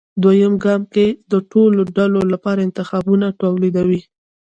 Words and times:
دویم 0.23 0.53
ګام 0.63 0.81
کې 0.93 1.07
د 1.31 1.33
ټولو 1.51 1.81
ډلو 1.97 2.21
لپاره 2.33 2.59
انتخابونه 2.67 3.27
توليدوي. 3.41 4.01